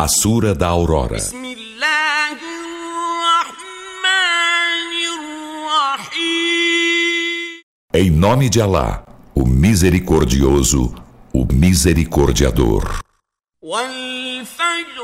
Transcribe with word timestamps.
A 0.00 0.06
Sura 0.06 0.54
da 0.54 0.68
Aurora. 0.68 1.18
Em 7.92 8.08
nome 8.08 8.48
de 8.48 8.60
Alá, 8.60 9.02
o 9.34 9.44
Misericordioso, 9.44 10.94
o 11.32 11.44
Misericordiador. 11.52 13.00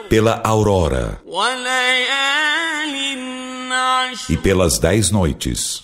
Pela 0.08 0.40
aurora. 0.44 1.20
E 4.28 4.36
pelas 4.36 4.78
dez 4.78 5.10
noites, 5.10 5.82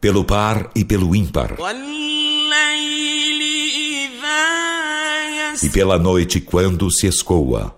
pelo 0.00 0.24
par 0.24 0.70
e 0.76 0.84
pelo 0.84 1.16
ímpar, 1.16 1.56
e 5.62 5.70
pela 5.70 5.98
noite 5.98 6.40
quando 6.40 6.90
se 6.90 7.06
escoa. 7.06 7.76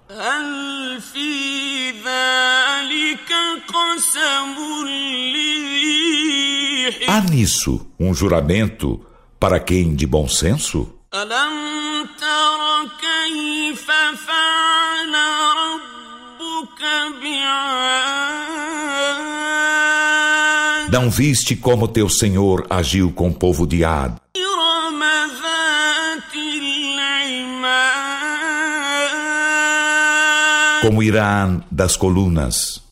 Há 7.08 7.20
nisso 7.30 7.86
um 7.98 8.14
juramento 8.14 9.04
para 9.38 9.58
quem 9.58 9.94
de 9.94 10.06
bom 10.06 10.28
senso? 10.28 10.92
Não 20.90 21.10
viste 21.10 21.56
como 21.56 21.88
teu 21.88 22.08
Senhor 22.08 22.66
agiu 22.68 23.10
com 23.10 23.28
o 23.28 23.34
povo 23.34 23.66
de 23.66 23.84
Ad? 23.84 24.21
Como 30.82 31.00
Irã 31.00 31.62
das 31.70 31.96
colunas. 31.96 32.82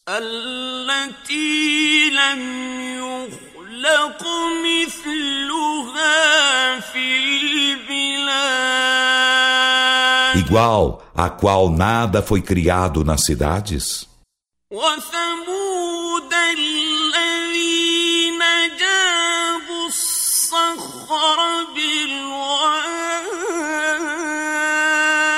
Igual 10.37 11.03
a 11.15 11.28
qual 11.28 11.69
nada 11.69 12.23
foi 12.23 12.41
criado 12.41 13.05
nas 13.05 13.25
cidades. 13.25 14.09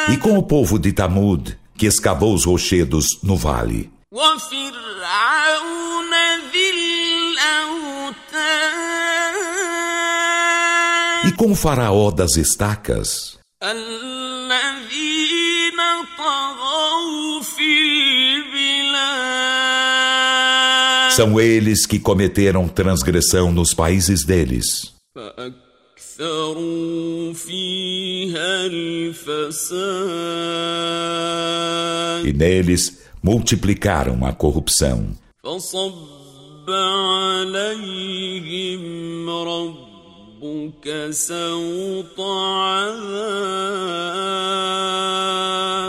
E 0.09 0.17
com 0.19 0.37
o 0.37 0.43
povo 0.43 0.79
de 0.79 0.93
Tamud, 0.93 1.62
que 1.83 1.87
escavou 1.87 2.33
os 2.33 2.45
rochedos 2.45 3.19
no 3.25 3.37
vale. 3.37 3.91
E 11.27 11.33
com 11.33 11.51
o 11.51 11.57
faraó 11.57 12.13
das 12.13 12.37
estacas. 12.37 13.37
São 21.17 21.41
eles 21.41 21.85
que 21.85 21.99
cometeram 21.99 22.69
transgressão 22.69 23.51
nos 23.51 23.75
países 23.75 24.25
deles. 24.25 24.95
E 32.25 32.33
neles 32.33 33.03
multiplicaram 33.23 34.25
a 34.25 34.33
corrupção. 34.33 35.11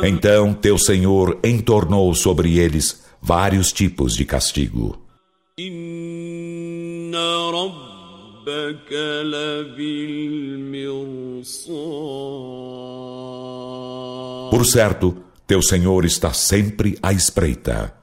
Então 0.04 0.54
teu 0.54 0.78
Senhor 0.78 1.40
entornou 1.44 2.14
sobre 2.14 2.60
eles 2.60 3.04
vários 3.22 3.72
tipos 3.72 4.16
de 4.16 4.26
castigo. 4.26 5.00
Por 14.52 14.66
certo, 14.66 15.18
teu 15.54 15.62
Senhor 15.62 16.04
está 16.04 16.34
sempre 16.34 16.98
à 17.00 17.14
espreita. 17.14 17.94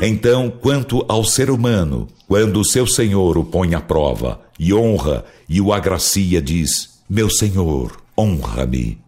Então, 0.00 0.50
quanto 0.50 1.04
ao 1.06 1.22
ser 1.22 1.50
humano, 1.50 2.08
quando 2.26 2.60
o 2.60 2.64
seu 2.64 2.86
Senhor 2.86 3.36
o 3.36 3.44
põe 3.44 3.74
à 3.74 3.80
prova 3.80 4.40
e 4.58 4.72
honra 4.72 5.26
e 5.46 5.60
o 5.60 5.72
agracia, 5.72 6.40
diz: 6.40 7.00
Meu 7.08 7.28
Senhor, 7.28 8.00
honra-me. 8.16 8.98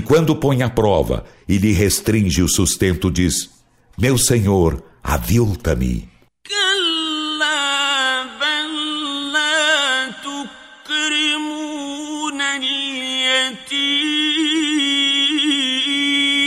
Quando 0.00 0.34
põe 0.34 0.62
à 0.62 0.70
prova 0.70 1.24
e 1.48 1.58
lhe 1.58 1.72
restringe 1.72 2.42
o 2.42 2.48
sustento, 2.48 3.10
diz: 3.10 3.50
Meu 3.98 4.16
Senhor, 4.16 4.82
avilta-me. 5.02 6.08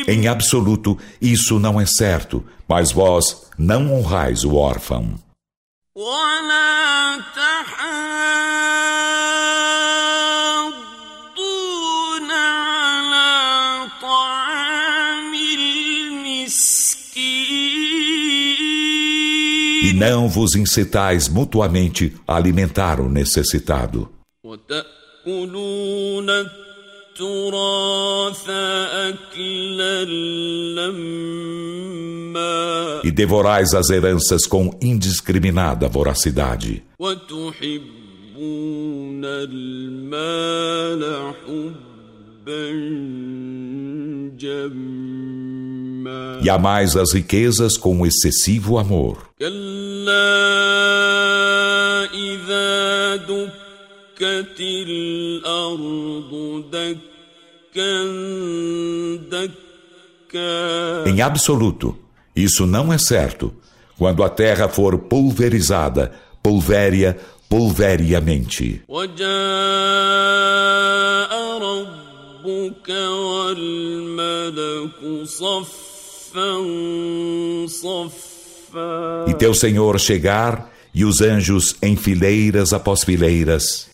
Em 0.07 0.27
absoluto, 0.27 0.97
isso 1.21 1.59
não 1.59 1.81
é 1.81 1.85
certo, 1.85 2.45
mas 2.67 2.91
vós 2.91 3.49
não 3.57 3.91
honrais 3.93 4.43
o 4.43 4.55
órfão. 4.55 5.15
Não 19.93 20.27
vos 20.27 20.55
incitais 20.55 21.27
mutuamente 21.27 22.13
a 22.27 22.35
alimentar 22.35 22.99
o 22.99 23.09
necessitado. 23.09 24.09
E 33.03 33.11
devorais 33.11 33.73
as 33.73 33.89
heranças 33.89 34.45
com 34.45 34.77
indiscriminada 34.81 35.87
voracidade. 35.87 36.83
E 46.41 46.49
amais 46.49 46.95
as 46.95 47.13
riquezas 47.13 47.77
com 47.77 48.05
excessivo 48.05 48.77
amor. 48.77 49.29
Em 61.06 61.22
absoluto, 61.22 61.96
isso 62.34 62.66
não 62.66 62.92
é 62.92 62.98
certo. 62.98 63.54
Quando 63.98 64.22
a 64.22 64.28
terra 64.28 64.68
for 64.68 64.98
pulverizada, 64.98 66.12
pulvéria 66.42 67.18
pulveriamente. 67.48 68.82
ربك 72.44 72.90
والملك 72.90 74.90
صفا 75.24 76.52
صفا 77.66 78.33
E 79.28 79.34
teu 79.34 79.52
Senhor 79.54 79.98
chegar 79.98 80.70
e 80.94 81.04
os 81.04 81.20
anjos 81.20 81.76
em 81.82 81.96
fileiras 81.96 82.72
após 82.72 83.04
fileiras. 83.04 83.90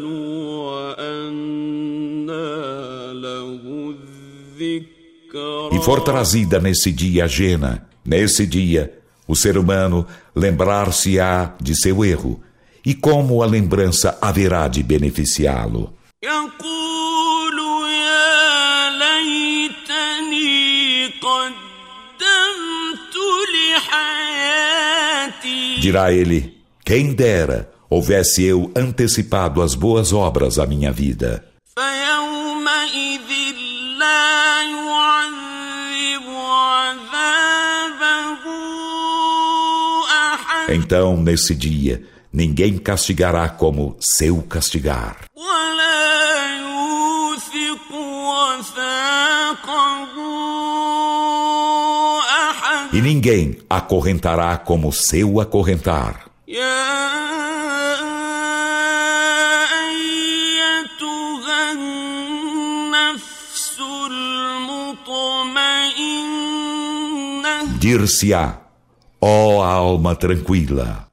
وأنى 0.03 1.70
E 5.72 5.78
for 5.82 6.02
trazida 6.02 6.60
nesse 6.60 6.92
dia 6.92 7.24
a 7.24 7.26
Jena, 7.26 7.86
nesse 8.04 8.46
dia, 8.46 8.92
o 9.26 9.34
ser 9.34 9.56
humano 9.56 10.06
lembrar-se-á 10.34 11.54
de 11.60 11.74
seu 11.74 12.04
erro, 12.04 12.40
e 12.84 12.94
como 12.94 13.42
a 13.42 13.46
lembrança 13.46 14.18
haverá 14.20 14.68
de 14.68 14.82
beneficiá-lo. 14.82 15.94
Dirá 25.80 26.12
ele: 26.12 26.58
Quem 26.84 27.12
dera 27.12 27.72
houvesse 27.90 28.44
eu 28.44 28.70
antecipado 28.74 29.60
as 29.60 29.74
boas 29.74 30.12
obras 30.12 30.58
à 30.58 30.66
minha 30.66 30.92
vida. 30.92 31.44
Então, 40.68 41.16
nesse 41.16 41.54
dia, 41.54 42.02
ninguém 42.32 42.78
castigará 42.78 43.48
como 43.48 43.96
seu 44.00 44.42
castigar. 44.42 45.24
E 52.92 53.00
ninguém 53.00 53.58
acorrentará 53.70 54.56
como 54.58 54.92
seu 54.92 55.40
acorrentar. 55.40 56.26
Dir-se-á, 67.78 68.61
Ó 69.24 69.58
oh, 69.58 69.62
alma 69.62 70.16
tranquila! 70.16 71.06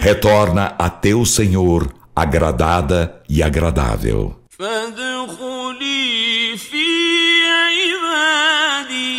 Retorna 0.00 0.74
a 0.78 0.88
teu 0.88 1.26
Senhor, 1.26 1.92
agradada 2.14 3.20
e 3.28 3.42
agradável. 3.42 4.40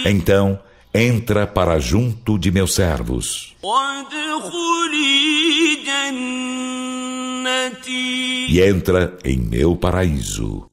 Então, 0.04 0.60
entra 0.98 1.46
para 1.46 1.80
junto 1.80 2.40
de 2.40 2.50
meus 2.52 2.74
servos. 2.74 3.56
E 8.50 8.62
entra 8.62 9.18
em 9.24 9.38
meu 9.38 9.76
paraíso. 9.76 10.68